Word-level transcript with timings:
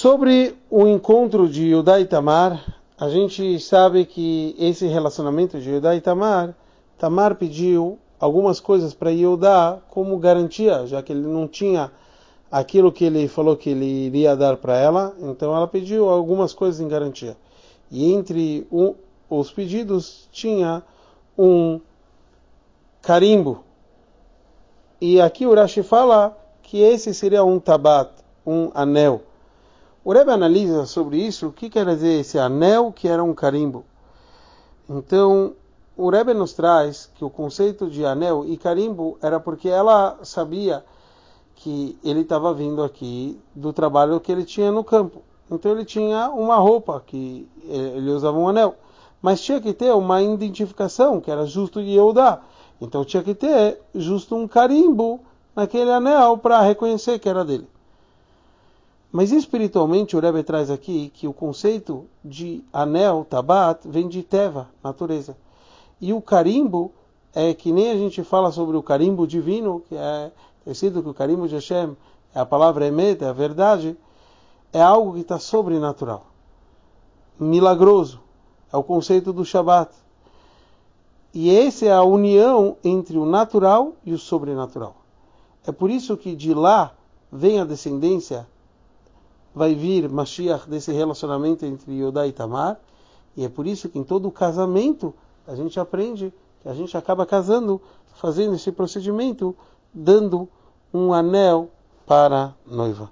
Sobre 0.00 0.56
o 0.70 0.86
encontro 0.86 1.46
de 1.46 1.66
Yudá 1.66 2.00
e 2.00 2.06
Tamar, 2.06 2.80
a 2.98 3.10
gente 3.10 3.60
sabe 3.60 4.06
que 4.06 4.56
esse 4.58 4.86
relacionamento 4.86 5.60
de 5.60 5.68
Yudá 5.68 5.94
e 5.94 6.00
Tamar, 6.00 6.56
Tamar 6.96 7.34
pediu 7.34 7.98
algumas 8.18 8.60
coisas 8.60 8.94
para 8.94 9.10
Yudá 9.10 9.78
como 9.90 10.16
garantia, 10.16 10.86
já 10.86 11.02
que 11.02 11.12
ele 11.12 11.26
não 11.26 11.46
tinha 11.46 11.92
aquilo 12.50 12.90
que 12.90 13.04
ele 13.04 13.28
falou 13.28 13.58
que 13.58 13.68
ele 13.68 14.06
iria 14.06 14.34
dar 14.34 14.56
para 14.56 14.74
ela, 14.74 15.14
então 15.20 15.54
ela 15.54 15.68
pediu 15.68 16.08
algumas 16.08 16.54
coisas 16.54 16.80
em 16.80 16.88
garantia. 16.88 17.36
E 17.90 18.10
entre 18.10 18.66
o, 18.70 18.94
os 19.28 19.52
pedidos 19.52 20.26
tinha 20.32 20.82
um 21.36 21.78
carimbo. 23.02 23.62
E 24.98 25.20
aqui 25.20 25.44
o 25.44 25.54
Rashi 25.54 25.82
fala 25.82 26.34
que 26.62 26.80
esse 26.80 27.12
seria 27.12 27.44
um 27.44 27.60
tabat, 27.60 28.10
um 28.46 28.70
anel. 28.72 29.24
O 30.02 30.14
Rebbe 30.14 30.30
analisa 30.30 30.86
sobre 30.86 31.18
isso 31.18 31.48
o 31.48 31.52
que 31.52 31.68
quer 31.68 31.84
dizer 31.84 32.20
esse 32.20 32.38
anel 32.38 32.90
que 32.90 33.06
era 33.06 33.22
um 33.22 33.34
carimbo. 33.34 33.84
Então, 34.88 35.52
o 35.94 36.08
Rebbe 36.08 36.32
nos 36.32 36.54
traz 36.54 37.10
que 37.14 37.22
o 37.22 37.28
conceito 37.28 37.90
de 37.90 38.06
anel 38.06 38.44
e 38.46 38.56
carimbo 38.56 39.18
era 39.20 39.38
porque 39.38 39.68
ela 39.68 40.18
sabia 40.22 40.82
que 41.54 41.98
ele 42.02 42.20
estava 42.20 42.54
vindo 42.54 42.82
aqui 42.82 43.38
do 43.54 43.74
trabalho 43.74 44.18
que 44.18 44.32
ele 44.32 44.44
tinha 44.44 44.72
no 44.72 44.82
campo. 44.82 45.22
Então 45.50 45.70
ele 45.70 45.84
tinha 45.84 46.30
uma 46.30 46.56
roupa 46.56 47.02
que 47.06 47.46
ele 47.64 48.10
usava 48.10 48.38
um 48.38 48.48
anel, 48.48 48.76
mas 49.20 49.42
tinha 49.42 49.60
que 49.60 49.74
ter 49.74 49.92
uma 49.92 50.22
identificação 50.22 51.20
que 51.20 51.30
era 51.30 51.44
justo 51.44 51.82
de 51.82 51.90
Yehudá. 51.90 52.40
Então 52.80 53.04
tinha 53.04 53.22
que 53.22 53.34
ter 53.34 53.78
justo 53.94 54.34
um 54.34 54.48
carimbo 54.48 55.20
naquele 55.54 55.90
anel 55.90 56.38
para 56.38 56.62
reconhecer 56.62 57.18
que 57.18 57.28
era 57.28 57.44
dele. 57.44 57.68
Mas 59.12 59.32
espiritualmente 59.32 60.16
o 60.16 60.20
Rebbe 60.20 60.42
traz 60.42 60.70
aqui 60.70 61.10
que 61.12 61.26
o 61.26 61.32
conceito 61.32 62.06
de 62.24 62.64
anel, 62.72 63.26
tabat, 63.28 63.86
vem 63.88 64.08
de 64.08 64.22
teva, 64.22 64.68
natureza. 64.84 65.36
E 66.00 66.12
o 66.12 66.22
carimbo 66.22 66.92
é 67.34 67.52
que 67.52 67.72
nem 67.72 67.90
a 67.90 67.96
gente 67.96 68.22
fala 68.22 68.52
sobre 68.52 68.76
o 68.76 68.82
carimbo 68.82 69.26
divino, 69.26 69.82
que 69.88 69.96
é 69.96 70.30
escrito 70.66 71.02
que 71.02 71.08
o 71.08 71.14
carimbo 71.14 71.48
de 71.48 71.56
Hashem 71.56 71.96
é 72.34 72.40
a 72.40 72.46
palavra 72.46 72.86
emet, 72.86 73.24
é 73.24 73.28
a 73.28 73.32
verdade, 73.32 73.96
é 74.72 74.80
algo 74.80 75.14
que 75.14 75.20
está 75.20 75.38
sobrenatural, 75.38 76.26
milagroso. 77.38 78.20
É 78.72 78.76
o 78.76 78.84
conceito 78.84 79.32
do 79.32 79.44
Shabat. 79.44 79.92
E 81.34 81.52
essa 81.52 81.86
é 81.86 81.92
a 81.92 82.04
união 82.04 82.76
entre 82.84 83.18
o 83.18 83.26
natural 83.26 83.94
e 84.04 84.12
o 84.12 84.18
sobrenatural. 84.18 84.94
É 85.66 85.72
por 85.72 85.90
isso 85.90 86.16
que 86.16 86.36
de 86.36 86.54
lá 86.54 86.94
vem 87.32 87.58
a 87.58 87.64
descendência 87.64 88.46
vai 89.54 89.74
vir 89.74 90.08
Mashiach 90.08 90.68
desse 90.68 90.92
relacionamento 90.92 91.64
entre 91.64 91.92
Yodá 91.92 92.26
e 92.26 92.32
Tamar, 92.32 92.80
e 93.36 93.44
é 93.44 93.48
por 93.48 93.66
isso 93.66 93.88
que 93.88 93.98
em 93.98 94.04
todo 94.04 94.30
casamento 94.30 95.14
a 95.46 95.54
gente 95.54 95.78
aprende 95.78 96.32
que 96.60 96.68
a 96.68 96.74
gente 96.74 96.96
acaba 96.96 97.24
casando, 97.24 97.80
fazendo 98.16 98.54
esse 98.54 98.70
procedimento, 98.70 99.56
dando 99.92 100.48
um 100.92 101.12
anel 101.12 101.70
para 102.06 102.54
a 102.70 102.74
noiva. 102.74 103.10